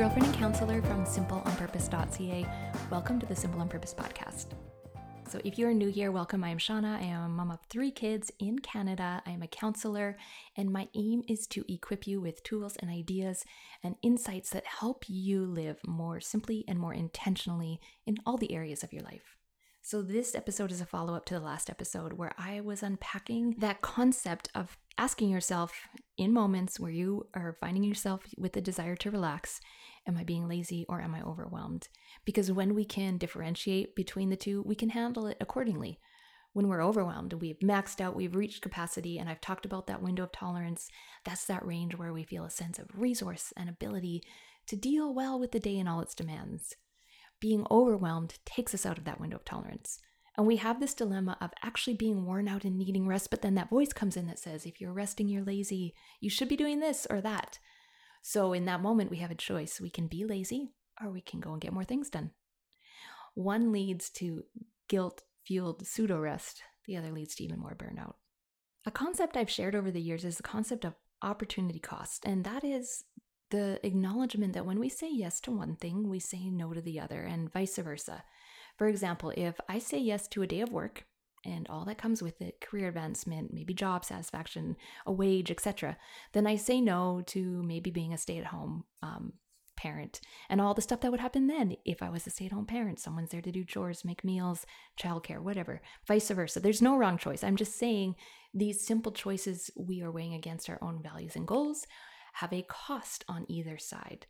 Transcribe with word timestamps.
girlfriend 0.00 0.28
and 0.28 0.34
counselor 0.34 0.80
from 0.80 1.04
simpleonpurpose.ca. 1.04 2.46
Welcome 2.90 3.20
to 3.20 3.26
the 3.26 3.36
Simple 3.36 3.60
on 3.60 3.68
Purpose 3.68 3.92
podcast. 3.92 4.46
So, 5.28 5.38
if 5.44 5.58
you're 5.58 5.74
new 5.74 5.90
here, 5.90 6.10
welcome. 6.10 6.42
I 6.42 6.48
am 6.48 6.56
Shauna. 6.56 6.96
I 6.96 7.02
am 7.02 7.22
a 7.24 7.28
mom 7.28 7.50
of 7.50 7.58
three 7.68 7.90
kids 7.90 8.32
in 8.38 8.60
Canada. 8.60 9.22
I 9.26 9.30
am 9.30 9.42
a 9.42 9.46
counselor, 9.46 10.16
and 10.56 10.72
my 10.72 10.88
aim 10.94 11.22
is 11.28 11.46
to 11.48 11.70
equip 11.70 12.06
you 12.06 12.18
with 12.18 12.42
tools 12.44 12.78
and 12.78 12.90
ideas 12.90 13.44
and 13.82 13.94
insights 14.00 14.48
that 14.52 14.64
help 14.64 15.04
you 15.06 15.44
live 15.44 15.76
more 15.86 16.18
simply 16.18 16.64
and 16.66 16.78
more 16.78 16.94
intentionally 16.94 17.78
in 18.06 18.16
all 18.24 18.38
the 18.38 18.54
areas 18.54 18.82
of 18.82 18.94
your 18.94 19.02
life. 19.02 19.36
So, 19.82 20.02
this 20.02 20.34
episode 20.34 20.70
is 20.70 20.82
a 20.82 20.86
follow 20.86 21.14
up 21.14 21.24
to 21.26 21.34
the 21.34 21.40
last 21.40 21.70
episode 21.70 22.12
where 22.12 22.32
I 22.36 22.60
was 22.60 22.82
unpacking 22.82 23.56
that 23.58 23.80
concept 23.80 24.50
of 24.54 24.76
asking 24.98 25.30
yourself 25.30 25.72
in 26.18 26.34
moments 26.34 26.78
where 26.78 26.90
you 26.90 27.28
are 27.34 27.56
finding 27.60 27.82
yourself 27.82 28.22
with 28.36 28.52
the 28.52 28.60
desire 28.60 28.94
to 28.96 29.10
relax 29.10 29.60
Am 30.06 30.16
I 30.16 30.24
being 30.24 30.48
lazy 30.48 30.86
or 30.88 31.00
am 31.00 31.14
I 31.14 31.22
overwhelmed? 31.22 31.88
Because 32.24 32.52
when 32.52 32.74
we 32.74 32.84
can 32.84 33.18
differentiate 33.18 33.94
between 33.94 34.30
the 34.30 34.36
two, 34.36 34.62
we 34.66 34.74
can 34.74 34.90
handle 34.90 35.26
it 35.26 35.36
accordingly. 35.40 35.98
When 36.52 36.68
we're 36.68 36.84
overwhelmed, 36.84 37.34
we've 37.34 37.58
maxed 37.60 38.00
out, 38.00 38.16
we've 38.16 38.34
reached 38.34 38.62
capacity, 38.62 39.18
and 39.18 39.28
I've 39.28 39.40
talked 39.40 39.64
about 39.64 39.86
that 39.86 40.02
window 40.02 40.24
of 40.24 40.32
tolerance. 40.32 40.88
That's 41.24 41.44
that 41.46 41.64
range 41.64 41.96
where 41.96 42.12
we 42.12 42.24
feel 42.24 42.44
a 42.44 42.50
sense 42.50 42.78
of 42.78 42.88
resource 42.94 43.52
and 43.56 43.68
ability 43.68 44.22
to 44.66 44.76
deal 44.76 45.14
well 45.14 45.38
with 45.38 45.52
the 45.52 45.60
day 45.60 45.78
and 45.78 45.88
all 45.88 46.00
its 46.00 46.14
demands 46.14 46.74
being 47.40 47.66
overwhelmed 47.70 48.38
takes 48.44 48.74
us 48.74 48.84
out 48.86 48.98
of 48.98 49.04
that 49.04 49.20
window 49.20 49.36
of 49.36 49.44
tolerance. 49.44 49.98
And 50.36 50.46
we 50.46 50.56
have 50.56 50.80
this 50.80 50.94
dilemma 50.94 51.36
of 51.40 51.50
actually 51.62 51.94
being 51.94 52.24
worn 52.24 52.48
out 52.48 52.64
and 52.64 52.78
needing 52.78 53.06
rest, 53.06 53.30
but 53.30 53.42
then 53.42 53.56
that 53.56 53.70
voice 53.70 53.92
comes 53.92 54.16
in 54.16 54.26
that 54.26 54.38
says, 54.38 54.64
if 54.64 54.80
you're 54.80 54.92
resting, 54.92 55.28
you're 55.28 55.44
lazy. 55.44 55.94
You 56.20 56.30
should 56.30 56.48
be 56.48 56.56
doing 56.56 56.80
this 56.80 57.06
or 57.10 57.20
that. 57.20 57.58
So 58.22 58.52
in 58.52 58.64
that 58.66 58.82
moment, 58.82 59.10
we 59.10 59.18
have 59.18 59.30
a 59.30 59.34
choice. 59.34 59.80
We 59.80 59.90
can 59.90 60.06
be 60.06 60.24
lazy 60.24 60.70
or 61.02 61.10
we 61.10 61.20
can 61.20 61.40
go 61.40 61.52
and 61.52 61.60
get 61.60 61.72
more 61.72 61.84
things 61.84 62.10
done. 62.10 62.30
One 63.34 63.72
leads 63.72 64.10
to 64.10 64.44
guilt 64.88 65.22
fueled 65.44 65.86
pseudo 65.86 66.18
rest, 66.18 66.62
the 66.86 66.96
other 66.96 67.12
leads 67.12 67.34
to 67.36 67.44
even 67.44 67.58
more 67.58 67.76
burnout. 67.76 68.14
A 68.86 68.90
concept 68.90 69.36
I've 69.36 69.50
shared 69.50 69.74
over 69.74 69.90
the 69.90 70.00
years 70.00 70.24
is 70.24 70.36
the 70.36 70.42
concept 70.42 70.84
of 70.84 70.94
opportunity 71.22 71.80
cost, 71.80 72.24
and 72.24 72.44
that 72.44 72.64
is 72.64 73.04
the 73.50 73.84
acknowledgement 73.86 74.54
that 74.54 74.66
when 74.66 74.80
we 74.80 74.88
say 74.88 75.10
yes 75.10 75.40
to 75.42 75.52
one 75.52 75.76
thing, 75.76 76.08
we 76.08 76.18
say 76.18 76.50
no 76.50 76.72
to 76.72 76.80
the 76.80 77.00
other, 77.00 77.22
and 77.22 77.52
vice 77.52 77.76
versa. 77.76 78.24
For 78.76 78.88
example, 78.88 79.32
if 79.36 79.60
I 79.68 79.78
say 79.78 79.98
yes 79.98 80.26
to 80.28 80.42
a 80.42 80.46
day 80.46 80.60
of 80.60 80.72
work 80.72 81.04
and 81.44 81.66
all 81.68 81.84
that 81.84 81.98
comes 81.98 82.22
with 82.22 82.40
it 82.40 82.60
career 82.60 82.88
advancement, 82.88 83.52
maybe 83.52 83.74
job 83.74 84.04
satisfaction, 84.04 84.76
a 85.06 85.12
wage, 85.12 85.50
etc. 85.50 85.96
then 86.32 86.46
I 86.46 86.56
say 86.56 86.80
no 86.80 87.22
to 87.26 87.62
maybe 87.62 87.90
being 87.90 88.12
a 88.12 88.18
stay 88.18 88.38
at 88.38 88.46
home 88.46 88.84
um, 89.02 89.34
parent 89.76 90.20
and 90.50 90.60
all 90.60 90.74
the 90.74 90.82
stuff 90.82 91.00
that 91.00 91.10
would 91.10 91.20
happen 91.20 91.46
then 91.46 91.74
if 91.86 92.02
I 92.02 92.10
was 92.10 92.26
a 92.26 92.30
stay 92.30 92.46
at 92.46 92.52
home 92.52 92.66
parent. 92.66 93.00
Someone's 93.00 93.30
there 93.30 93.40
to 93.40 93.52
do 93.52 93.64
chores, 93.64 94.04
make 94.04 94.24
meals, 94.24 94.66
childcare, 95.00 95.40
whatever, 95.40 95.80
vice 96.06 96.30
versa. 96.30 96.60
There's 96.60 96.82
no 96.82 96.96
wrong 96.96 97.16
choice. 97.16 97.42
I'm 97.42 97.56
just 97.56 97.78
saying 97.78 98.14
these 98.52 98.86
simple 98.86 99.12
choices 99.12 99.70
we 99.76 100.02
are 100.02 100.10
weighing 100.10 100.34
against 100.34 100.68
our 100.68 100.78
own 100.82 101.02
values 101.02 101.36
and 101.36 101.46
goals 101.46 101.86
have 102.34 102.52
a 102.52 102.62
cost 102.62 103.24
on 103.28 103.46
either 103.48 103.78
side. 103.78 104.26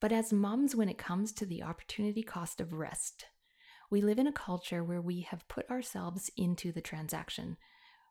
But 0.00 0.12
as 0.12 0.32
moms, 0.32 0.76
when 0.76 0.88
it 0.88 0.98
comes 0.98 1.32
to 1.32 1.46
the 1.46 1.62
opportunity 1.62 2.22
cost 2.22 2.60
of 2.60 2.72
rest, 2.72 3.26
we 3.90 4.00
live 4.00 4.18
in 4.18 4.26
a 4.26 4.32
culture 4.32 4.84
where 4.84 5.00
we 5.00 5.22
have 5.22 5.48
put 5.48 5.68
ourselves 5.70 6.30
into 6.36 6.72
the 6.72 6.80
transaction. 6.80 7.56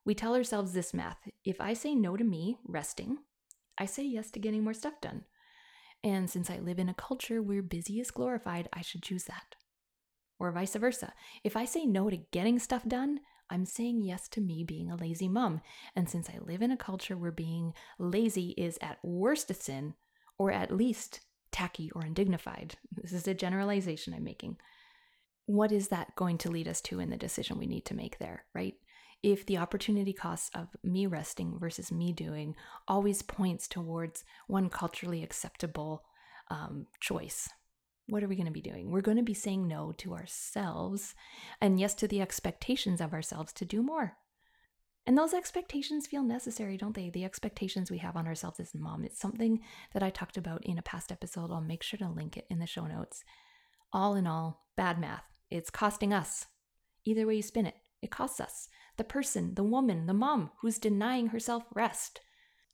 We 0.03 0.15
tell 0.15 0.35
ourselves 0.35 0.73
this 0.73 0.93
math 0.93 1.17
if 1.45 1.61
I 1.61 1.73
say 1.73 1.95
no 1.95 2.17
to 2.17 2.23
me, 2.23 2.58
resting, 2.65 3.19
I 3.77 3.86
say 3.86 4.03
yes 4.03 4.31
to 4.31 4.39
getting 4.39 4.64
more 4.64 4.73
stuff 4.73 4.99
done. 5.02 5.26
And 6.03 6.30
since 6.30 6.49
I 6.49 6.59
live 6.59 6.80
in 6.80 6.89
a 6.89 6.93
culture 6.93 7.42
where 7.42 7.61
busy 7.61 7.99
is 7.99 8.11
glorified, 8.11 8.70
I 8.73 8.81
should 8.81 9.03
choose 9.03 9.26
that. 9.26 9.55
Or 10.39 10.52
vice 10.52 10.76
versa. 10.76 11.14
If 11.43 11.55
I 11.55 11.65
say 11.65 11.86
no 11.86 12.09
to 12.09 12.17
getting 12.17 12.59
stuff 12.59 12.83
done, 12.87 13.20
I'm 13.49 13.65
saying 13.65 14.02
yes 14.02 14.27
to 14.30 14.41
me 14.41 14.63
being 14.63 14.89
a 14.89 14.95
lazy 14.95 15.27
mom. 15.27 15.61
And 15.95 16.09
since 16.09 16.30
I 16.30 16.39
live 16.39 16.61
in 16.61 16.71
a 16.71 16.77
culture 16.77 17.17
where 17.17 17.31
being 17.31 17.73
lazy 17.97 18.52
is 18.58 18.77
at 18.81 19.03
worst 19.03 19.49
a 19.52 19.53
sin, 19.53 19.93
or 20.37 20.52
at 20.52 20.75
least 20.75 21.21
tacky 21.52 21.91
or 21.95 22.02
undignified, 22.02 22.75
this 22.95 23.13
is 23.13 23.27
a 23.27 23.33
generalization 23.33 24.13
I'm 24.13 24.23
making. 24.23 24.58
What 25.45 25.71
is 25.71 25.87
that 25.89 26.15
going 26.15 26.37
to 26.39 26.52
lead 26.52 26.67
us 26.67 26.81
to 26.81 26.99
in 26.99 27.09
the 27.09 27.17
decision 27.17 27.58
we 27.58 27.67
need 27.67 27.85
to 27.85 27.95
make 27.95 28.19
there, 28.19 28.45
right? 28.53 28.75
If 29.23 29.45
the 29.45 29.58
opportunity 29.58 30.14
cost 30.14 30.55
of 30.55 30.67
me 30.83 31.08
resting 31.08 31.58
versus 31.58 31.91
me 31.91 32.11
doing 32.11 32.55
always 32.87 33.21
points 33.21 33.67
towards 33.67 34.23
one 34.47 34.69
culturally 34.69 35.23
acceptable 35.23 36.03
um, 36.52 36.87
choice, 36.99 37.49
what 38.08 38.23
are 38.23 38.28
we 38.28 38.36
going 38.36 38.48
to 38.48 38.52
be 38.52 38.62
doing? 38.62 38.90
We're 38.90 39.02
going 39.02 39.18
to 39.18 39.23
be 39.23 39.34
saying 39.34 39.68
no 39.68 39.94
to 39.98 40.14
ourselves 40.14 41.14
and 41.62 41.80
yes 41.80 41.94
to 41.95 42.08
the 42.08 42.22
expectations 42.22 43.02
of 43.02 43.14
ourselves 43.14 43.54
to 43.54 43.66
do 43.66 43.84
more. 43.84 44.18
And 45.06 45.18
those 45.18 45.34
expectations 45.34 46.08
feel 46.08 46.23
necessary, 46.23 46.76
don't 46.76 46.94
they? 46.94 47.10
The 47.10 47.23
expectations 47.23 47.90
we 47.90 48.00
have 48.00 48.18
on 48.18 48.28
ourselves 48.28 48.60
as 48.60 48.76
mom. 48.76 49.06
It's 49.06 49.20
something 49.20 49.62
that 49.94 50.04
I 50.04 50.10
talked 50.10 50.36
about 50.36 50.66
in 50.66 50.78
a 50.78 50.82
past 50.82 51.12
episode. 51.12 51.50
I'll 51.50 51.62
make 51.62 51.82
sure 51.82 51.98
to 52.00 52.10
link 52.10 52.36
it 52.36 52.45
in 52.50 52.60
the 52.60 52.68
show 52.68 52.86
notes. 52.88 53.23
All 53.94 54.16
in 54.16 54.28
all, 54.28 54.66
bad 54.76 55.00
math. 55.00 55.24
It's 55.50 55.70
costing 55.70 56.14
us. 56.14 56.48
Either 57.06 57.26
way 57.26 57.36
you 57.36 57.42
spin 57.42 57.66
it, 57.66 57.76
it 58.02 58.12
costs 58.12 58.42
us. 58.42 58.68
The 58.98 59.06
person, 59.06 59.54
the 59.56 59.64
woman, 59.64 60.08
the 60.08 60.14
mom 60.14 60.52
who's 60.62 60.78
denying 60.78 61.28
herself 61.28 61.64
rest. 61.74 62.20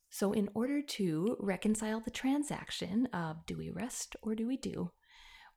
So, 0.10 0.32
in 0.32 0.50
order 0.56 0.82
to 0.82 1.38
reconcile 1.40 2.00
the 2.00 2.12
transaction 2.12 3.08
of 3.08 3.46
do 3.46 3.58
we 3.58 3.70
rest 3.70 4.16
or 4.24 4.34
do 4.34 4.48
we 4.48 4.58
do, 4.58 4.92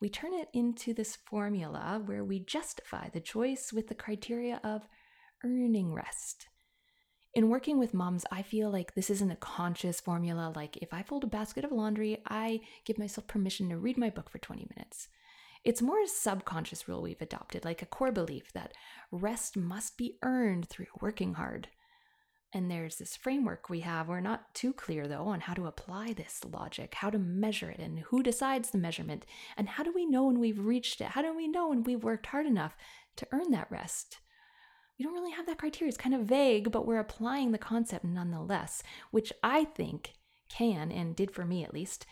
we 0.01 0.09
turn 0.09 0.35
it 0.35 0.49
into 0.53 0.93
this 0.93 1.17
formula 1.17 2.03
where 2.05 2.25
we 2.25 2.41
justify 2.41 3.09
the 3.09 3.21
choice 3.21 3.73
with 3.73 3.89
the 3.89 3.95
criteria 3.95 4.61
of 4.63 4.89
earning 5.45 5.93
rest. 5.93 6.49
In 7.35 7.49
working 7.51 7.79
with 7.79 7.95
moms, 7.95 8.25
I 8.33 8.43
feel 8.43 8.71
like 8.71 8.95
this 8.95 9.11
isn't 9.11 9.31
a 9.31 9.37
conscious 9.37 10.01
formula. 10.01 10.53
Like, 10.57 10.79
if 10.79 10.95
I 10.95 11.03
fold 11.03 11.25
a 11.25 11.27
basket 11.27 11.65
of 11.65 11.73
laundry, 11.73 12.23
I 12.27 12.61
give 12.87 12.99
myself 12.99 13.27
permission 13.27 13.69
to 13.69 13.77
read 13.77 13.99
my 13.99 14.09
book 14.09 14.31
for 14.31 14.39
20 14.39 14.67
minutes. 14.75 15.09
It's 15.63 15.83
more 15.83 16.01
a 16.01 16.07
subconscious 16.07 16.89
rule 16.89 17.03
we've 17.03 17.21
adopted, 17.21 17.65
like 17.65 17.83
a 17.83 17.87
core 17.87 18.13
belief 18.13 18.53
that 18.53 18.73
rest 19.11 19.57
must 19.57 19.99
be 19.99 20.17
earned 20.23 20.69
through 20.69 20.87
working 21.01 21.35
hard. 21.35 21.69
And 22.57 22.71
there's 22.71 22.97
this 22.97 23.17
framework 23.17 23.69
we 23.69 23.81
have. 23.81 24.09
We're 24.09 24.21
not 24.21 24.55
too 24.55 24.73
clear, 24.73 25.07
though, 25.07 25.25
on 25.25 25.41
how 25.41 25.53
to 25.53 25.67
apply 25.67 26.15
this 26.15 26.41
logic, 26.51 26.95
how 26.95 27.11
to 27.11 27.19
measure 27.19 27.69
it, 27.69 27.81
and 27.81 27.99
who 27.99 28.23
decides 28.23 28.71
the 28.71 28.79
measurement, 28.79 29.27
and 29.59 29.69
how 29.69 29.85
do 29.85 29.93
we 29.95 30.07
know 30.07 30.25
when 30.25 30.41
we've 30.41 30.59
reached 30.59 31.03
it? 31.03 31.09
How 31.09 31.21
do 31.21 31.37
we 31.37 31.49
know 31.49 31.69
when 31.69 31.85
we've 31.85 32.03
worked 32.03 32.25
hard 32.25 32.47
enough 32.47 32.75
to 33.17 33.29
earn 33.31 33.51
that 33.51 33.71
rest? 33.71 34.21
We 34.99 35.05
don't 35.05 35.13
really 35.13 35.33
have 35.33 35.45
that 35.45 35.59
criteria. 35.59 35.91
It's 35.91 35.99
kind 35.99 36.15
of 36.15 36.23
vague, 36.23 36.73
but 36.73 36.87
we're 36.87 36.99
applying 36.99 37.53
the 37.53 37.59
concept 37.59 38.07
nonetheless, 38.07 38.83
which 39.11 39.35
I 39.43 39.65
think 39.65 40.15
can, 40.49 40.91
and 40.91 41.15
did 41.15 41.33
for 41.33 41.45
me 41.45 41.63
at 41.63 41.75
least, 41.75 42.07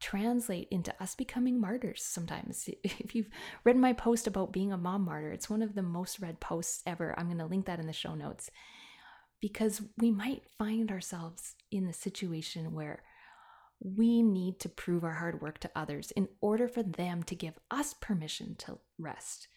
translate 0.00 0.68
into 0.70 0.94
us 0.98 1.14
becoming 1.14 1.60
martyrs 1.60 2.02
sometimes. 2.02 2.70
If 2.82 3.14
you've 3.14 3.28
read 3.64 3.76
my 3.76 3.92
post 3.92 4.26
about 4.26 4.50
being 4.50 4.72
a 4.72 4.78
mom 4.78 5.04
martyr, 5.04 5.30
it's 5.30 5.50
one 5.50 5.60
of 5.60 5.74
the 5.74 5.82
most 5.82 6.20
read 6.20 6.40
posts 6.40 6.82
ever. 6.86 7.14
I'm 7.18 7.26
going 7.26 7.36
to 7.36 7.44
link 7.44 7.66
that 7.66 7.80
in 7.80 7.86
the 7.86 7.92
show 7.92 8.14
notes 8.14 8.50
because 9.40 9.82
we 9.98 10.10
might 10.10 10.42
find 10.58 10.90
ourselves 10.90 11.54
in 11.70 11.86
the 11.86 11.92
situation 11.92 12.74
where 12.74 13.02
we 13.82 14.22
need 14.22 14.60
to 14.60 14.68
prove 14.68 15.04
our 15.04 15.14
hard 15.14 15.40
work 15.40 15.58
to 15.58 15.70
others 15.74 16.10
in 16.10 16.28
order 16.40 16.68
for 16.68 16.82
them 16.82 17.22
to 17.22 17.34
give 17.34 17.58
us 17.70 17.94
permission 17.94 18.54
to 18.56 18.78
rest. 18.98 19.48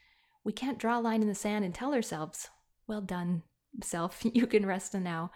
We 0.45 0.53
can't 0.53 0.79
draw 0.79 0.99
a 0.99 1.01
line 1.01 1.21
in 1.21 1.27
the 1.27 1.35
sand 1.35 1.65
and 1.65 1.75
tell 1.75 1.93
ourselves, 1.93 2.49
well 2.87 3.01
done, 3.01 3.43
self, 3.83 4.21
you 4.33 4.47
can 4.47 4.65
rest 4.65 4.93
now. 4.93 5.31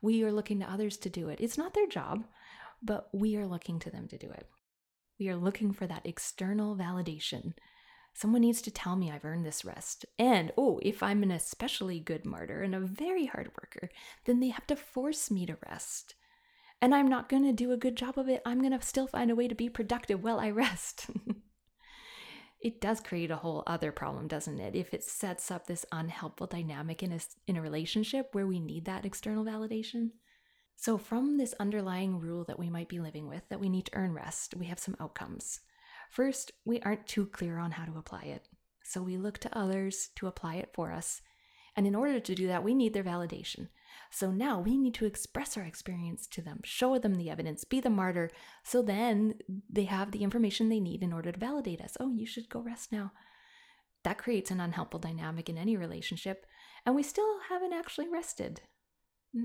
We 0.00 0.22
are 0.22 0.32
looking 0.32 0.60
to 0.60 0.70
others 0.70 0.96
to 0.98 1.10
do 1.10 1.28
it. 1.28 1.40
It's 1.40 1.58
not 1.58 1.74
their 1.74 1.88
job, 1.88 2.24
but 2.82 3.08
we 3.12 3.36
are 3.36 3.46
looking 3.46 3.80
to 3.80 3.90
them 3.90 4.06
to 4.08 4.18
do 4.18 4.30
it. 4.30 4.46
We 5.18 5.28
are 5.28 5.36
looking 5.36 5.72
for 5.72 5.88
that 5.88 6.06
external 6.06 6.76
validation 6.76 7.54
Someone 8.18 8.40
needs 8.40 8.60
to 8.62 8.72
tell 8.72 8.96
me 8.96 9.12
I've 9.12 9.24
earned 9.24 9.46
this 9.46 9.64
rest. 9.64 10.04
And, 10.18 10.50
oh, 10.58 10.80
if 10.82 11.04
I'm 11.04 11.22
an 11.22 11.30
especially 11.30 12.00
good 12.00 12.24
martyr 12.24 12.62
and 12.62 12.74
a 12.74 12.80
very 12.80 13.26
hard 13.26 13.52
worker, 13.62 13.90
then 14.24 14.40
they 14.40 14.48
have 14.48 14.66
to 14.66 14.74
force 14.74 15.30
me 15.30 15.46
to 15.46 15.56
rest. 15.70 16.16
And 16.82 16.96
I'm 16.96 17.06
not 17.06 17.28
going 17.28 17.44
to 17.44 17.52
do 17.52 17.70
a 17.70 17.76
good 17.76 17.94
job 17.94 18.18
of 18.18 18.28
it. 18.28 18.42
I'm 18.44 18.58
going 18.58 18.76
to 18.76 18.84
still 18.84 19.06
find 19.06 19.30
a 19.30 19.36
way 19.36 19.46
to 19.46 19.54
be 19.54 19.68
productive 19.68 20.20
while 20.20 20.40
I 20.40 20.50
rest. 20.50 21.06
it 22.60 22.80
does 22.80 22.98
create 22.98 23.30
a 23.30 23.36
whole 23.36 23.62
other 23.68 23.92
problem, 23.92 24.26
doesn't 24.26 24.58
it? 24.58 24.74
If 24.74 24.92
it 24.92 25.04
sets 25.04 25.52
up 25.52 25.68
this 25.68 25.86
unhelpful 25.92 26.48
dynamic 26.48 27.04
in 27.04 27.12
a, 27.12 27.20
in 27.46 27.56
a 27.56 27.62
relationship 27.62 28.30
where 28.32 28.48
we 28.48 28.58
need 28.58 28.84
that 28.86 29.06
external 29.06 29.44
validation. 29.44 30.10
So, 30.74 30.98
from 30.98 31.38
this 31.38 31.54
underlying 31.60 32.18
rule 32.18 32.42
that 32.48 32.58
we 32.58 32.68
might 32.68 32.88
be 32.88 32.98
living 32.98 33.28
with, 33.28 33.48
that 33.48 33.60
we 33.60 33.68
need 33.68 33.86
to 33.86 33.94
earn 33.94 34.12
rest, 34.12 34.56
we 34.56 34.66
have 34.66 34.80
some 34.80 34.96
outcomes. 34.98 35.60
First, 36.10 36.52
we 36.64 36.80
aren't 36.80 37.06
too 37.06 37.26
clear 37.26 37.58
on 37.58 37.72
how 37.72 37.84
to 37.84 37.98
apply 37.98 38.22
it, 38.22 38.48
so 38.82 39.02
we 39.02 39.16
look 39.16 39.38
to 39.38 39.58
others 39.58 40.10
to 40.16 40.26
apply 40.26 40.56
it 40.56 40.70
for 40.74 40.92
us. 40.92 41.20
And 41.76 41.86
in 41.86 41.94
order 41.94 42.18
to 42.18 42.34
do 42.34 42.48
that, 42.48 42.64
we 42.64 42.74
need 42.74 42.92
their 42.92 43.04
validation. 43.04 43.68
So 44.10 44.30
now 44.30 44.60
we 44.60 44.76
need 44.76 44.94
to 44.94 45.04
express 45.04 45.56
our 45.56 45.62
experience 45.62 46.26
to 46.28 46.42
them, 46.42 46.60
show 46.64 46.98
them 46.98 47.14
the 47.14 47.30
evidence, 47.30 47.64
be 47.64 47.80
the 47.80 47.90
martyr. 47.90 48.30
So 48.64 48.82
then 48.82 49.34
they 49.70 49.84
have 49.84 50.10
the 50.10 50.22
information 50.22 50.68
they 50.68 50.80
need 50.80 51.02
in 51.02 51.12
order 51.12 51.30
to 51.30 51.38
validate 51.38 51.80
us. 51.80 51.96
Oh, 52.00 52.10
you 52.10 52.26
should 52.26 52.48
go 52.48 52.60
rest 52.60 52.90
now. 52.90 53.12
That 54.04 54.18
creates 54.18 54.50
an 54.50 54.60
unhelpful 54.60 55.00
dynamic 55.00 55.48
in 55.48 55.58
any 55.58 55.76
relationship. 55.76 56.46
And 56.86 56.94
we 56.94 57.02
still 57.02 57.40
haven't 57.48 57.72
actually 57.72 58.08
rested. 58.08 58.62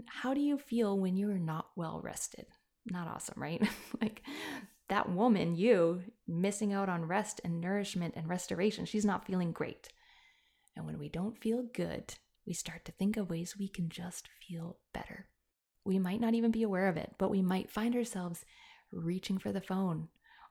How 0.08 0.34
do 0.34 0.40
you 0.40 0.58
feel 0.58 0.98
when 0.98 1.18
you're 1.18 1.38
not 1.38 1.68
well 1.76 2.00
rested? 2.02 2.46
Not 2.86 3.08
awesome, 3.08 3.42
right? 3.42 3.62
like 4.02 4.24
that 4.90 5.10
woman, 5.10 5.56
you, 5.56 6.04
missing 6.28 6.74
out 6.74 6.90
on 6.90 7.06
rest 7.06 7.42
and 7.44 7.62
nourishment 7.62 8.14
and 8.16 8.28
restoration, 8.28 8.86
she's 8.86 9.06
not 9.06 9.26
feeling 9.26 9.52
great. 9.52 9.90
And 10.76 10.86
when 10.86 11.00
we 11.00 11.10
don't 11.10 11.38
feel 11.38 11.64
good, 11.74 12.14
we 12.46 12.54
start 12.54 12.86
to 12.86 12.92
think 12.92 13.18
of 13.18 13.30
ways 13.30 13.56
we 13.58 13.68
can 13.68 13.90
just 13.90 14.28
feel 14.48 14.78
better. 14.94 15.28
We 15.86 16.00
might 16.00 16.22
not 16.22 16.34
even 16.34 16.52
be 16.52 16.64
aware 16.64 16.88
of 16.88 16.98
it, 16.98 17.14
but 17.18 17.30
we 17.32 17.42
might 17.42 17.70
find 17.70 17.96
ourselves 17.96 18.46
reaching 18.92 19.38
for 19.38 19.52
the 19.52 19.62
phone 19.62 20.10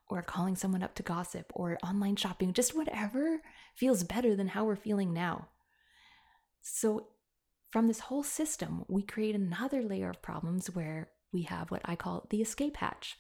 or 0.09 0.23
calling 0.23 0.57
someone 0.57 0.83
up 0.83 0.95
to 0.97 1.03
gossip 1.03 1.51
or 1.55 1.79
online 1.83 2.17
shopping, 2.17 2.53
just 2.53 2.77
whatever 2.77 3.41
feels 3.75 4.05
better 4.05 4.37
than 4.37 4.49
how 4.49 4.65
we're 4.65 4.77
feeling 4.77 5.13
now. 5.13 5.49
So, 6.61 7.09
from 7.71 7.89
this 7.89 8.01
whole 8.01 8.23
system, 8.23 8.85
we 8.89 9.03
create 9.03 9.35
another 9.35 9.83
layer 9.83 10.11
of 10.11 10.21
problems 10.21 10.67
where 10.67 11.09
we 11.33 11.43
have 11.43 11.71
what 11.71 11.81
I 11.87 11.97
call 11.97 12.27
the 12.29 12.43
escape 12.43 12.77
hatch. 12.77 13.17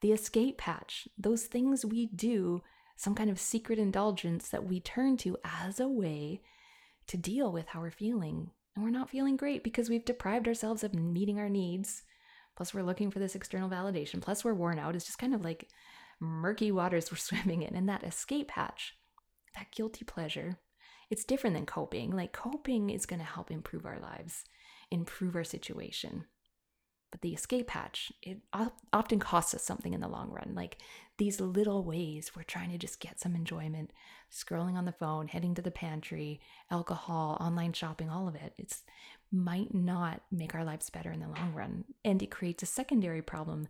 The 0.00 0.12
escape 0.12 0.60
hatch, 0.60 1.08
those 1.18 1.44
things 1.44 1.84
we 1.84 2.06
do, 2.06 2.62
some 2.96 3.14
kind 3.14 3.30
of 3.30 3.40
secret 3.40 3.78
indulgence 3.78 4.48
that 4.48 4.64
we 4.64 4.80
turn 4.80 5.16
to 5.18 5.36
as 5.44 5.80
a 5.80 5.88
way 5.88 6.40
to 7.06 7.16
deal 7.16 7.50
with 7.52 7.68
how 7.68 7.80
we're 7.80 7.90
feeling. 7.90 8.50
And 8.74 8.84
we're 8.84 8.90
not 8.90 9.10
feeling 9.10 9.36
great 9.36 9.64
because 9.64 9.88
we've 9.88 10.04
deprived 10.04 10.46
ourselves 10.46 10.84
of 10.84 10.94
meeting 10.94 11.38
our 11.38 11.48
needs. 11.48 12.02
Plus, 12.56 12.74
we're 12.74 12.82
looking 12.82 13.10
for 13.10 13.18
this 13.18 13.34
external 13.34 13.68
validation. 13.68 14.20
Plus, 14.20 14.44
we're 14.44 14.54
worn 14.54 14.78
out. 14.78 14.94
It's 14.94 15.06
just 15.06 15.18
kind 15.18 15.34
of 15.34 15.44
like 15.44 15.68
murky 16.20 16.70
waters 16.70 17.10
we're 17.10 17.16
swimming 17.18 17.62
in. 17.62 17.74
And 17.74 17.88
that 17.88 18.04
escape 18.04 18.52
hatch, 18.52 18.96
that 19.56 19.72
guilty 19.72 20.04
pleasure, 20.04 20.58
it's 21.10 21.24
different 21.24 21.54
than 21.54 21.66
coping. 21.66 22.10
Like, 22.10 22.32
coping 22.32 22.90
is 22.90 23.06
going 23.06 23.20
to 23.20 23.24
help 23.24 23.50
improve 23.50 23.86
our 23.86 23.98
lives, 23.98 24.44
improve 24.90 25.34
our 25.36 25.44
situation. 25.44 26.24
But 27.10 27.22
the 27.22 27.32
escape 27.32 27.70
hatch, 27.70 28.12
it 28.22 28.38
often 28.92 29.18
costs 29.18 29.54
us 29.54 29.62
something 29.62 29.94
in 29.94 30.00
the 30.00 30.08
long 30.08 30.30
run. 30.30 30.52
Like 30.54 30.76
these 31.16 31.40
little 31.40 31.82
ways 31.82 32.32
we're 32.36 32.42
trying 32.42 32.70
to 32.70 32.78
just 32.78 33.00
get 33.00 33.18
some 33.18 33.34
enjoyment, 33.34 33.92
scrolling 34.30 34.74
on 34.74 34.84
the 34.84 34.92
phone, 34.92 35.28
heading 35.28 35.54
to 35.54 35.62
the 35.62 35.70
pantry, 35.70 36.40
alcohol, 36.70 37.38
online 37.40 37.72
shopping, 37.72 38.10
all 38.10 38.28
of 38.28 38.34
it. 38.34 38.52
It's 38.58 38.82
might 39.32 39.74
not 39.74 40.22
make 40.30 40.54
our 40.54 40.64
lives 40.64 40.90
better 40.90 41.10
in 41.10 41.20
the 41.20 41.28
long 41.28 41.52
run. 41.54 41.84
And 42.04 42.22
it 42.22 42.30
creates 42.30 42.62
a 42.62 42.66
secondary 42.66 43.22
problem 43.22 43.68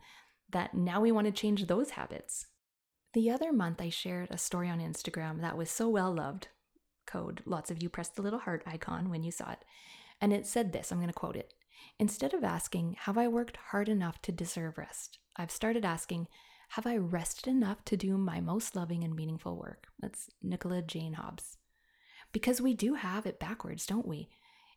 that 0.50 0.74
now 0.74 1.00
we 1.00 1.12
want 1.12 1.26
to 1.26 1.32
change 1.32 1.66
those 1.66 1.90
habits. 1.90 2.46
The 3.14 3.30
other 3.30 3.52
month, 3.52 3.80
I 3.80 3.88
shared 3.88 4.28
a 4.30 4.38
story 4.38 4.68
on 4.68 4.80
Instagram 4.80 5.40
that 5.40 5.56
was 5.56 5.70
so 5.70 5.88
well 5.88 6.12
loved. 6.12 6.48
Code. 7.06 7.42
Lots 7.46 7.70
of 7.70 7.82
you 7.82 7.88
pressed 7.88 8.16
the 8.16 8.22
little 8.22 8.40
heart 8.40 8.62
icon 8.66 9.08
when 9.08 9.22
you 9.22 9.30
saw 9.30 9.52
it. 9.52 9.64
And 10.20 10.32
it 10.32 10.46
said 10.46 10.72
this 10.72 10.92
I'm 10.92 10.98
going 10.98 11.08
to 11.08 11.14
quote 11.14 11.36
it. 11.36 11.54
Instead 11.98 12.34
of 12.34 12.44
asking, 12.44 12.96
Have 13.00 13.18
I 13.18 13.28
worked 13.28 13.56
hard 13.70 13.88
enough 13.88 14.20
to 14.22 14.32
deserve 14.32 14.78
rest? 14.78 15.18
I've 15.36 15.50
started 15.50 15.84
asking, 15.84 16.28
Have 16.70 16.86
I 16.86 16.96
rested 16.96 17.48
enough 17.48 17.84
to 17.86 17.96
do 17.96 18.16
my 18.16 18.40
most 18.40 18.76
loving 18.76 19.04
and 19.04 19.14
meaningful 19.14 19.56
work? 19.56 19.88
That's 19.98 20.28
Nicola 20.42 20.82
Jane 20.82 21.14
Hobbs. 21.14 21.56
Because 22.32 22.60
we 22.60 22.74
do 22.74 22.94
have 22.94 23.26
it 23.26 23.40
backwards, 23.40 23.86
don't 23.86 24.06
we? 24.06 24.28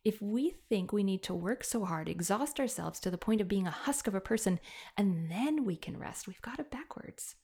If 0.03 0.21
we 0.21 0.55
think 0.67 0.91
we 0.91 1.03
need 1.03 1.21
to 1.23 1.33
work 1.33 1.63
so 1.63 1.85
hard, 1.85 2.09
exhaust 2.09 2.59
ourselves 2.59 2.99
to 3.01 3.11
the 3.11 3.17
point 3.19 3.39
of 3.39 3.47
being 3.47 3.67
a 3.67 3.71
husk 3.71 4.07
of 4.07 4.15
a 4.15 4.21
person, 4.21 4.59
and 4.97 5.29
then 5.29 5.63
we 5.63 5.75
can 5.75 5.97
rest, 5.97 6.27
we've 6.27 6.41
got 6.41 6.59
it 6.59 6.71
backwards. 6.71 7.35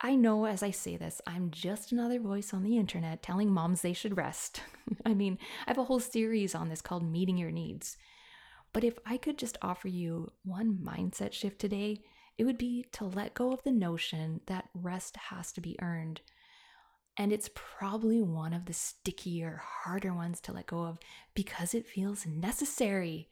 I 0.00 0.16
know 0.16 0.44
as 0.44 0.62
I 0.62 0.70
say 0.70 0.96
this, 0.96 1.20
I'm 1.26 1.50
just 1.50 1.92
another 1.92 2.20
voice 2.20 2.52
on 2.52 2.62
the 2.62 2.76
internet 2.78 3.22
telling 3.22 3.50
moms 3.50 3.82
they 3.82 3.92
should 3.92 4.16
rest. 4.16 4.60
I 5.06 5.14
mean, 5.14 5.38
I 5.66 5.70
have 5.70 5.78
a 5.78 5.84
whole 5.84 6.00
series 6.00 6.54
on 6.54 6.68
this 6.68 6.82
called 6.82 7.10
Meeting 7.10 7.38
Your 7.38 7.50
Needs. 7.50 7.96
But 8.72 8.84
if 8.84 8.98
I 9.06 9.16
could 9.16 9.38
just 9.38 9.56
offer 9.62 9.88
you 9.88 10.32
one 10.44 10.78
mindset 10.84 11.32
shift 11.32 11.60
today, 11.60 12.02
it 12.36 12.44
would 12.44 12.58
be 12.58 12.86
to 12.92 13.04
let 13.04 13.34
go 13.34 13.52
of 13.52 13.62
the 13.62 13.70
notion 13.70 14.40
that 14.46 14.68
rest 14.74 15.16
has 15.16 15.52
to 15.52 15.60
be 15.60 15.76
earned. 15.80 16.20
And 17.16 17.32
it's 17.32 17.50
probably 17.54 18.20
one 18.20 18.52
of 18.52 18.64
the 18.64 18.72
stickier, 18.72 19.62
harder 19.84 20.12
ones 20.12 20.40
to 20.40 20.52
let 20.52 20.66
go 20.66 20.82
of 20.82 20.98
because 21.34 21.72
it 21.72 21.86
feels 21.86 22.26
necessary 22.26 23.28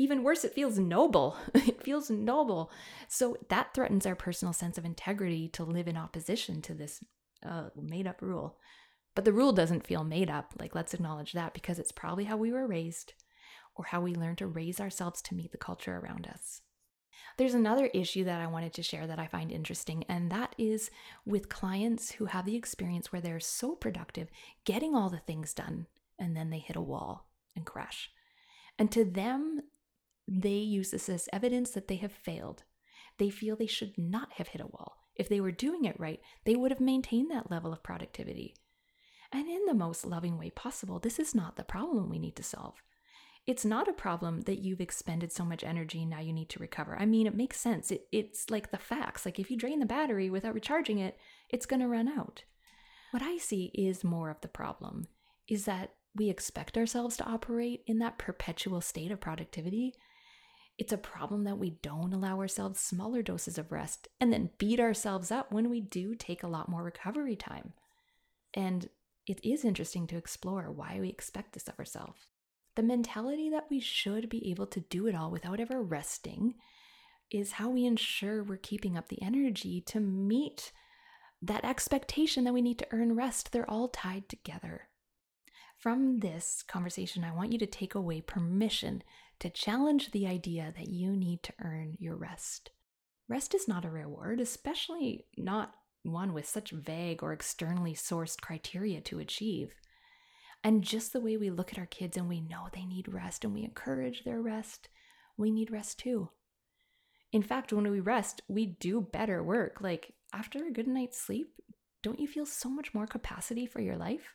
even 0.00 0.22
worse, 0.22 0.46
it 0.46 0.54
feels 0.54 0.78
noble. 0.78 1.36
it 1.54 1.82
feels 1.82 2.08
noble. 2.08 2.70
So 3.06 3.36
that 3.50 3.74
threatens 3.74 4.06
our 4.06 4.14
personal 4.14 4.54
sense 4.54 4.78
of 4.78 4.86
integrity 4.86 5.46
to 5.48 5.62
live 5.62 5.86
in 5.86 5.96
opposition 5.98 6.62
to 6.62 6.74
this 6.74 7.04
uh, 7.46 7.64
made 7.76 8.06
up 8.06 8.22
rule. 8.22 8.56
But 9.14 9.26
the 9.26 9.32
rule 9.32 9.52
doesn't 9.52 9.86
feel 9.86 10.02
made 10.02 10.30
up. 10.30 10.54
Like, 10.58 10.74
let's 10.74 10.94
acknowledge 10.94 11.32
that 11.32 11.52
because 11.52 11.78
it's 11.78 11.92
probably 11.92 12.24
how 12.24 12.38
we 12.38 12.50
were 12.50 12.66
raised 12.66 13.12
or 13.74 13.84
how 13.84 14.00
we 14.00 14.14
learn 14.14 14.36
to 14.36 14.46
raise 14.46 14.80
ourselves 14.80 15.20
to 15.22 15.34
meet 15.34 15.52
the 15.52 15.58
culture 15.58 15.98
around 15.98 16.26
us. 16.26 16.62
There's 17.36 17.54
another 17.54 17.86
issue 17.92 18.24
that 18.24 18.40
I 18.40 18.46
wanted 18.46 18.72
to 18.74 18.82
share 18.82 19.06
that 19.06 19.18
I 19.18 19.26
find 19.26 19.52
interesting, 19.52 20.04
and 20.08 20.30
that 20.32 20.54
is 20.56 20.90
with 21.26 21.50
clients 21.50 22.12
who 22.12 22.24
have 22.26 22.46
the 22.46 22.56
experience 22.56 23.12
where 23.12 23.20
they're 23.20 23.40
so 23.40 23.74
productive, 23.74 24.28
getting 24.64 24.94
all 24.94 25.10
the 25.10 25.18
things 25.18 25.52
done, 25.52 25.86
and 26.18 26.34
then 26.34 26.48
they 26.48 26.58
hit 26.58 26.76
a 26.76 26.80
wall 26.80 27.28
and 27.54 27.66
crash. 27.66 28.10
And 28.78 28.90
to 28.92 29.04
them, 29.04 29.60
they 30.30 30.50
use 30.50 30.92
this 30.92 31.08
as 31.08 31.28
evidence 31.32 31.70
that 31.72 31.88
they 31.88 31.96
have 31.96 32.12
failed. 32.12 32.62
They 33.18 33.30
feel 33.30 33.56
they 33.56 33.66
should 33.66 33.98
not 33.98 34.32
have 34.34 34.48
hit 34.48 34.60
a 34.60 34.66
wall. 34.66 34.98
If 35.16 35.28
they 35.28 35.40
were 35.40 35.50
doing 35.50 35.84
it 35.84 35.98
right, 35.98 36.20
they 36.44 36.54
would 36.54 36.70
have 36.70 36.80
maintained 36.80 37.30
that 37.30 37.50
level 37.50 37.72
of 37.72 37.82
productivity. 37.82 38.54
And 39.32 39.48
in 39.48 39.66
the 39.66 39.74
most 39.74 40.06
loving 40.06 40.38
way 40.38 40.50
possible, 40.50 41.00
this 41.00 41.18
is 41.18 41.34
not 41.34 41.56
the 41.56 41.64
problem 41.64 42.08
we 42.08 42.20
need 42.20 42.36
to 42.36 42.44
solve. 42.44 42.80
It's 43.46 43.64
not 43.64 43.88
a 43.88 43.92
problem 43.92 44.42
that 44.42 44.60
you've 44.60 44.80
expended 44.80 45.32
so 45.32 45.44
much 45.44 45.64
energy 45.64 46.02
and 46.02 46.10
now 46.10 46.20
you 46.20 46.32
need 46.32 46.48
to 46.50 46.60
recover. 46.60 46.96
I 46.96 47.06
mean, 47.06 47.26
it 47.26 47.34
makes 47.34 47.58
sense. 47.58 47.90
It, 47.90 48.06
it's 48.12 48.50
like 48.50 48.70
the 48.70 48.78
facts. 48.78 49.26
Like 49.26 49.40
if 49.40 49.50
you 49.50 49.56
drain 49.56 49.80
the 49.80 49.86
battery 49.86 50.30
without 50.30 50.54
recharging 50.54 50.98
it, 50.98 51.18
it's 51.48 51.66
going 51.66 51.80
to 51.80 51.88
run 51.88 52.08
out. 52.08 52.44
What 53.10 53.22
I 53.22 53.38
see 53.38 53.72
is 53.74 54.04
more 54.04 54.30
of 54.30 54.40
the 54.40 54.48
problem 54.48 55.08
is 55.48 55.64
that 55.64 55.94
we 56.14 56.28
expect 56.28 56.78
ourselves 56.78 57.16
to 57.16 57.28
operate 57.28 57.82
in 57.86 57.98
that 57.98 58.18
perpetual 58.18 58.80
state 58.80 59.10
of 59.10 59.20
productivity 59.20 59.94
it's 60.80 60.94
a 60.94 60.98
problem 60.98 61.44
that 61.44 61.58
we 61.58 61.76
don't 61.82 62.14
allow 62.14 62.38
ourselves 62.38 62.80
smaller 62.80 63.20
doses 63.20 63.58
of 63.58 63.70
rest 63.70 64.08
and 64.18 64.32
then 64.32 64.48
beat 64.56 64.80
ourselves 64.80 65.30
up 65.30 65.52
when 65.52 65.68
we 65.68 65.78
do 65.78 66.14
take 66.14 66.42
a 66.42 66.48
lot 66.48 66.70
more 66.70 66.82
recovery 66.82 67.36
time. 67.36 67.74
And 68.54 68.88
it 69.26 69.44
is 69.44 69.62
interesting 69.62 70.06
to 70.06 70.16
explore 70.16 70.72
why 70.72 70.96
we 70.98 71.10
expect 71.10 71.52
this 71.52 71.68
of 71.68 71.78
ourselves. 71.78 72.22
The 72.76 72.82
mentality 72.82 73.50
that 73.50 73.66
we 73.68 73.78
should 73.78 74.30
be 74.30 74.50
able 74.50 74.66
to 74.68 74.80
do 74.80 75.06
it 75.06 75.14
all 75.14 75.30
without 75.30 75.60
ever 75.60 75.82
resting 75.82 76.54
is 77.30 77.52
how 77.52 77.68
we 77.68 77.84
ensure 77.84 78.42
we're 78.42 78.56
keeping 78.56 78.96
up 78.96 79.08
the 79.08 79.20
energy 79.20 79.82
to 79.82 80.00
meet 80.00 80.72
that 81.42 81.62
expectation 81.62 82.44
that 82.44 82.54
we 82.54 82.62
need 82.62 82.78
to 82.78 82.88
earn 82.90 83.14
rest. 83.14 83.52
They're 83.52 83.68
all 83.68 83.88
tied 83.88 84.30
together. 84.30 84.88
From 85.76 86.20
this 86.20 86.64
conversation, 86.66 87.22
I 87.22 87.34
want 87.34 87.52
you 87.52 87.58
to 87.58 87.66
take 87.66 87.94
away 87.94 88.22
permission 88.22 89.02
to 89.40 89.50
challenge 89.50 90.10
the 90.10 90.26
idea 90.26 90.72
that 90.76 90.88
you 90.88 91.16
need 91.16 91.42
to 91.42 91.52
earn 91.62 91.96
your 91.98 92.16
rest. 92.16 92.70
Rest 93.28 93.54
is 93.54 93.68
not 93.68 93.84
a 93.84 93.90
reward, 93.90 94.40
especially 94.40 95.26
not 95.36 95.74
one 96.02 96.32
with 96.32 96.46
such 96.46 96.70
vague 96.70 97.22
or 97.22 97.32
externally 97.32 97.94
sourced 97.94 98.40
criteria 98.40 99.00
to 99.02 99.18
achieve. 99.18 99.72
And 100.62 100.82
just 100.82 101.12
the 101.12 101.20
way 101.20 101.36
we 101.36 101.50
look 101.50 101.72
at 101.72 101.78
our 101.78 101.86
kids 101.86 102.16
and 102.16 102.28
we 102.28 102.40
know 102.40 102.68
they 102.72 102.84
need 102.84 103.12
rest 103.12 103.44
and 103.44 103.54
we 103.54 103.64
encourage 103.64 104.24
their 104.24 104.40
rest, 104.40 104.88
we 105.36 105.50
need 105.50 105.70
rest 105.70 105.98
too. 105.98 106.30
In 107.32 107.42
fact, 107.42 107.72
when 107.72 107.90
we 107.90 108.00
rest, 108.00 108.42
we 108.48 108.66
do 108.66 109.00
better 109.00 109.42
work. 109.42 109.80
Like 109.80 110.12
after 110.34 110.66
a 110.66 110.72
good 110.72 110.88
night's 110.88 111.18
sleep, 111.18 111.54
don't 112.02 112.20
you 112.20 112.26
feel 112.26 112.46
so 112.46 112.68
much 112.68 112.92
more 112.92 113.06
capacity 113.06 113.66
for 113.66 113.80
your 113.80 113.96
life? 113.96 114.34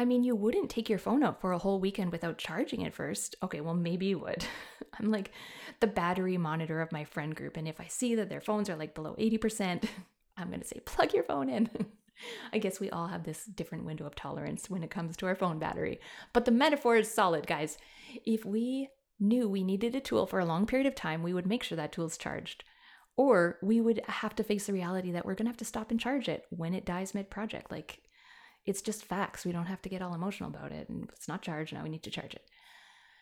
I 0.00 0.04
mean, 0.04 0.22
you 0.22 0.36
wouldn't 0.36 0.70
take 0.70 0.88
your 0.88 1.00
phone 1.00 1.24
out 1.24 1.40
for 1.40 1.50
a 1.50 1.58
whole 1.58 1.80
weekend 1.80 2.12
without 2.12 2.38
charging 2.38 2.82
it 2.82 2.94
first. 2.94 3.34
Okay, 3.42 3.60
well, 3.60 3.74
maybe 3.74 4.06
you 4.06 4.20
would. 4.20 4.44
I'm 4.98 5.10
like 5.10 5.32
the 5.80 5.88
battery 5.88 6.38
monitor 6.38 6.80
of 6.80 6.92
my 6.92 7.02
friend 7.02 7.34
group. 7.34 7.56
And 7.56 7.66
if 7.66 7.80
I 7.80 7.88
see 7.88 8.14
that 8.14 8.28
their 8.28 8.40
phones 8.40 8.70
are 8.70 8.76
like 8.76 8.94
below 8.94 9.16
80%, 9.18 9.88
I'm 10.36 10.48
going 10.48 10.60
to 10.60 10.66
say, 10.66 10.78
plug 10.84 11.12
your 11.12 11.24
phone 11.24 11.50
in. 11.50 11.68
I 12.52 12.58
guess 12.58 12.78
we 12.78 12.90
all 12.90 13.08
have 13.08 13.24
this 13.24 13.44
different 13.44 13.84
window 13.84 14.06
of 14.06 14.14
tolerance 14.14 14.70
when 14.70 14.84
it 14.84 14.90
comes 14.90 15.16
to 15.16 15.26
our 15.26 15.34
phone 15.34 15.58
battery. 15.58 15.98
But 16.32 16.44
the 16.44 16.52
metaphor 16.52 16.96
is 16.96 17.12
solid, 17.12 17.46
guys. 17.46 17.76
If 18.24 18.44
we 18.44 18.88
knew 19.18 19.48
we 19.48 19.64
needed 19.64 19.96
a 19.96 20.00
tool 20.00 20.26
for 20.26 20.38
a 20.38 20.44
long 20.44 20.64
period 20.64 20.86
of 20.86 20.94
time, 20.94 21.24
we 21.24 21.34
would 21.34 21.46
make 21.46 21.64
sure 21.64 21.76
that 21.76 21.90
tool's 21.90 22.16
charged. 22.16 22.62
Or 23.16 23.58
we 23.62 23.80
would 23.80 24.00
have 24.06 24.36
to 24.36 24.44
face 24.44 24.66
the 24.66 24.72
reality 24.72 25.10
that 25.10 25.26
we're 25.26 25.34
going 25.34 25.46
to 25.46 25.50
have 25.50 25.56
to 25.58 25.64
stop 25.64 25.90
and 25.90 25.98
charge 25.98 26.28
it 26.28 26.44
when 26.50 26.72
it 26.72 26.84
dies 26.84 27.14
mid 27.14 27.30
project. 27.30 27.72
Like, 27.72 28.00
It's 28.68 28.82
just 28.82 29.06
facts. 29.06 29.46
We 29.46 29.52
don't 29.52 29.64
have 29.64 29.80
to 29.80 29.88
get 29.88 30.02
all 30.02 30.14
emotional 30.14 30.50
about 30.50 30.72
it. 30.72 30.90
And 30.90 31.08
it's 31.16 31.26
not 31.26 31.40
charged. 31.40 31.72
Now 31.72 31.82
we 31.82 31.88
need 31.88 32.02
to 32.02 32.10
charge 32.10 32.34
it. 32.34 32.44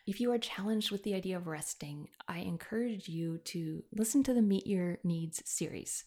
If 0.04 0.20
you 0.20 0.32
are 0.32 0.38
challenged 0.38 0.90
with 0.90 1.04
the 1.04 1.14
idea 1.14 1.36
of 1.36 1.46
resting, 1.46 2.08
I 2.26 2.38
encourage 2.38 3.08
you 3.08 3.38
to 3.44 3.84
listen 3.92 4.24
to 4.24 4.34
the 4.34 4.42
Meet 4.42 4.66
Your 4.66 4.98
Needs 5.04 5.40
series. 5.44 6.02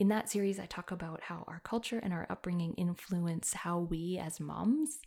In 0.00 0.08
that 0.08 0.28
series, 0.28 0.58
I 0.58 0.66
talk 0.66 0.90
about 0.90 1.22
how 1.22 1.44
our 1.46 1.60
culture 1.64 2.00
and 2.00 2.12
our 2.12 2.26
upbringing 2.28 2.74
influence 2.74 3.54
how 3.54 3.78
we 3.78 4.20
as 4.20 4.40
moms 4.40 4.98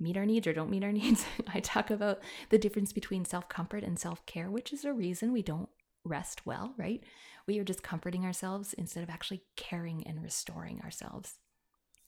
meet 0.00 0.16
our 0.16 0.26
needs 0.26 0.48
or 0.48 0.52
don't 0.52 0.70
meet 0.70 0.82
our 0.82 0.90
needs. 1.00 1.24
I 1.54 1.60
talk 1.60 1.92
about 1.92 2.18
the 2.48 2.58
difference 2.58 2.92
between 2.92 3.24
self 3.24 3.48
comfort 3.48 3.84
and 3.84 4.00
self 4.00 4.26
care, 4.26 4.50
which 4.50 4.72
is 4.72 4.84
a 4.84 4.92
reason 4.92 5.32
we 5.32 5.42
don't 5.42 5.68
rest 6.04 6.44
well, 6.44 6.74
right? 6.76 7.04
We 7.46 7.60
are 7.60 7.64
just 7.64 7.84
comforting 7.84 8.24
ourselves 8.24 8.72
instead 8.72 9.04
of 9.04 9.10
actually 9.10 9.42
caring 9.54 10.04
and 10.08 10.20
restoring 10.20 10.80
ourselves. 10.80 11.34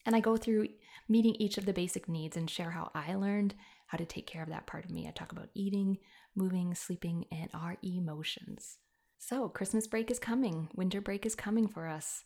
And 0.04 0.16
I 0.16 0.20
go 0.20 0.36
through 0.36 0.68
meeting 1.08 1.34
each 1.36 1.58
of 1.58 1.66
the 1.66 1.72
basic 1.72 2.08
needs 2.08 2.36
and 2.36 2.48
share 2.48 2.70
how 2.70 2.90
I 2.94 3.14
learned 3.14 3.54
how 3.86 3.98
to 3.98 4.04
take 4.04 4.26
care 4.26 4.42
of 4.42 4.48
that 4.48 4.66
part 4.66 4.84
of 4.84 4.90
me. 4.90 5.06
I 5.06 5.10
talk 5.10 5.32
about 5.32 5.50
eating, 5.54 5.98
moving, 6.34 6.74
sleeping, 6.74 7.26
and 7.30 7.50
our 7.54 7.76
emotions. 7.82 8.78
So, 9.18 9.48
Christmas 9.48 9.86
break 9.86 10.10
is 10.10 10.18
coming, 10.18 10.68
winter 10.74 11.00
break 11.00 11.24
is 11.24 11.34
coming 11.34 11.68
for 11.68 11.86
us. 11.86 12.24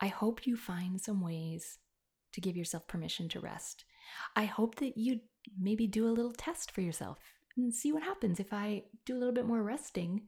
I 0.00 0.08
hope 0.08 0.46
you 0.46 0.56
find 0.56 1.00
some 1.00 1.22
ways 1.22 1.78
to 2.32 2.40
give 2.40 2.56
yourself 2.56 2.88
permission 2.88 3.28
to 3.30 3.40
rest. 3.40 3.84
I 4.36 4.44
hope 4.44 4.74
that 4.76 4.98
you 4.98 5.20
maybe 5.58 5.86
do 5.86 6.06
a 6.06 6.12
little 6.12 6.32
test 6.32 6.70
for 6.70 6.80
yourself 6.80 7.18
and 7.56 7.72
see 7.72 7.92
what 7.92 8.02
happens. 8.02 8.40
If 8.40 8.52
I 8.52 8.84
do 9.06 9.16
a 9.16 9.18
little 9.18 9.34
bit 9.34 9.46
more 9.46 9.62
resting, 9.62 10.22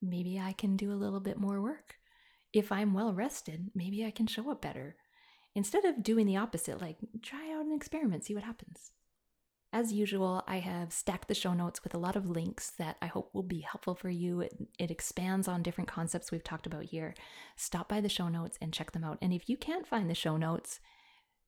maybe 0.00 0.40
I 0.40 0.52
can 0.52 0.76
do 0.76 0.92
a 0.92 0.94
little 0.94 1.20
bit 1.20 1.38
more 1.38 1.60
work. 1.60 1.94
If 2.52 2.72
I'm 2.72 2.92
well 2.92 3.14
rested, 3.14 3.70
maybe 3.74 4.04
I 4.04 4.10
can 4.10 4.26
show 4.26 4.50
up 4.50 4.60
better. 4.60 4.96
Instead 5.54 5.84
of 5.84 6.02
doing 6.02 6.26
the 6.26 6.36
opposite, 6.36 6.80
like 6.80 6.96
try 7.22 7.52
out 7.52 7.66
an 7.66 7.72
experiment, 7.72 8.24
see 8.24 8.34
what 8.34 8.44
happens. 8.44 8.92
As 9.74 9.92
usual, 9.92 10.44
I 10.46 10.58
have 10.58 10.92
stacked 10.92 11.28
the 11.28 11.34
show 11.34 11.54
notes 11.54 11.82
with 11.82 11.94
a 11.94 11.98
lot 11.98 12.14
of 12.14 12.28
links 12.28 12.70
that 12.78 12.98
I 13.00 13.06
hope 13.06 13.30
will 13.32 13.42
be 13.42 13.60
helpful 13.60 13.94
for 13.94 14.10
you. 14.10 14.40
It, 14.40 14.54
it, 14.78 14.90
expands 14.90 15.48
on 15.48 15.62
different 15.62 15.88
concepts 15.88 16.30
we've 16.30 16.44
talked 16.44 16.66
about 16.66 16.84
here. 16.84 17.14
Stop 17.56 17.88
by 17.88 18.02
the 18.02 18.08
show 18.10 18.28
notes 18.28 18.58
and 18.60 18.74
check 18.74 18.92
them 18.92 19.02
out. 19.02 19.16
And 19.22 19.32
if 19.32 19.48
you 19.48 19.56
can't 19.56 19.86
find 19.86 20.10
the 20.10 20.14
show 20.14 20.36
notes, 20.36 20.78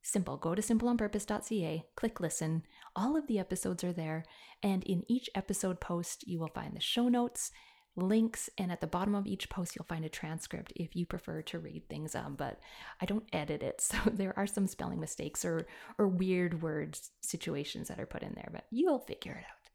simple 0.02 0.38
go 0.38 0.54
to 0.54 0.62
simpleonpurpose.ca, 0.62 1.84
click 1.96 2.18
listen. 2.18 2.62
All 2.96 3.14
of 3.14 3.26
the 3.26 3.38
episodes 3.38 3.84
are 3.84 3.92
there. 3.92 4.24
And 4.62 4.82
in 4.84 5.02
each 5.06 5.28
episode 5.34 5.78
post, 5.78 6.26
you 6.26 6.40
will 6.40 6.48
find 6.48 6.74
the 6.74 6.80
show 6.80 7.10
notes 7.10 7.50
links, 7.96 8.50
and 8.58 8.72
at 8.72 8.80
the 8.80 8.86
bottom 8.86 9.14
of 9.14 9.26
each 9.26 9.48
post, 9.48 9.74
you'll 9.74 9.86
find 9.86 10.04
a 10.04 10.08
transcript 10.08 10.72
if 10.76 10.96
you 10.96 11.06
prefer 11.06 11.42
to 11.42 11.58
read 11.58 11.88
things. 11.88 12.14
Um, 12.14 12.34
but 12.34 12.60
I 13.00 13.06
don't 13.06 13.28
edit 13.32 13.62
it, 13.62 13.80
so 13.82 13.96
there 14.06 14.34
are 14.36 14.46
some 14.46 14.66
spelling 14.66 15.00
mistakes 15.00 15.44
or 15.44 15.66
or 15.98 16.08
weird 16.08 16.62
words 16.62 17.10
situations 17.20 17.88
that 17.88 18.00
are 18.00 18.06
put 18.06 18.22
in 18.22 18.34
there, 18.34 18.50
but 18.52 18.64
you'll 18.70 18.98
figure 18.98 19.32
it 19.32 19.44
out. 19.44 19.70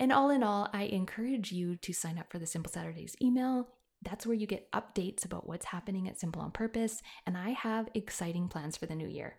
And 0.00 0.12
all 0.12 0.30
in 0.30 0.42
all, 0.42 0.68
I 0.72 0.84
encourage 0.84 1.50
you 1.50 1.76
to 1.76 1.92
sign 1.92 2.18
up 2.18 2.30
for 2.30 2.38
the 2.38 2.46
Simple 2.46 2.70
Saturdays 2.70 3.16
email. 3.20 3.68
That's 4.02 4.26
where 4.26 4.36
you 4.36 4.46
get 4.46 4.70
updates 4.70 5.24
about 5.24 5.48
what's 5.48 5.66
happening 5.66 6.08
at 6.08 6.20
Simple 6.20 6.40
on 6.40 6.52
Purpose, 6.52 7.02
and 7.26 7.36
I 7.36 7.50
have 7.50 7.88
exciting 7.94 8.48
plans 8.48 8.76
for 8.76 8.86
the 8.86 8.94
new 8.94 9.08
year. 9.08 9.38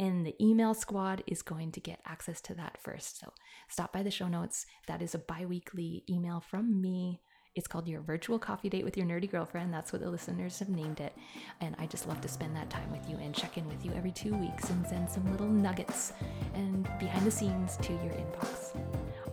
And 0.00 0.26
the 0.26 0.34
email 0.40 0.74
squad 0.74 1.22
is 1.26 1.42
going 1.42 1.72
to 1.72 1.80
get 1.80 2.00
access 2.06 2.40
to 2.42 2.54
that 2.54 2.78
first. 2.80 3.20
So 3.20 3.32
stop 3.68 3.92
by 3.92 4.02
the 4.02 4.10
show 4.10 4.28
notes. 4.28 4.66
That 4.88 5.02
is 5.02 5.14
a 5.14 5.18
bi 5.18 5.44
weekly 5.46 6.04
email 6.08 6.40
from 6.40 6.80
me. 6.80 7.20
It's 7.54 7.68
called 7.68 7.86
Your 7.86 8.00
Virtual 8.00 8.38
Coffee 8.38 8.70
Date 8.70 8.84
with 8.84 8.96
Your 8.96 9.06
Nerdy 9.06 9.30
Girlfriend. 9.30 9.74
That's 9.74 9.92
what 9.92 10.00
the 10.00 10.10
listeners 10.10 10.58
have 10.58 10.70
named 10.70 11.00
it. 11.00 11.14
And 11.60 11.76
I 11.78 11.86
just 11.86 12.08
love 12.08 12.20
to 12.22 12.28
spend 12.28 12.56
that 12.56 12.70
time 12.70 12.90
with 12.90 13.08
you 13.10 13.16
and 13.18 13.34
check 13.34 13.58
in 13.58 13.68
with 13.68 13.84
you 13.84 13.92
every 13.94 14.10
two 14.10 14.34
weeks 14.34 14.70
and 14.70 14.86
send 14.86 15.10
some 15.10 15.30
little 15.30 15.48
nuggets 15.48 16.14
and 16.54 16.84
behind 16.98 17.26
the 17.26 17.30
scenes 17.30 17.76
to 17.82 17.92
your 17.92 18.12
inbox. 18.14 18.74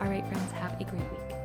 All 0.01 0.07
right, 0.07 0.27
friends, 0.27 0.51
have 0.51 0.79
a 0.81 0.83
great 0.83 1.09
week. 1.11 1.38